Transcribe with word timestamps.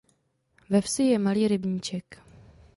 Ve 0.69 0.79
vsi 0.81 1.03
je 1.07 1.19
malý 1.19 1.47
rybníček. 1.47 2.21